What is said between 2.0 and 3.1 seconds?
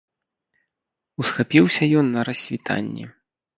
ён на рассвітанні.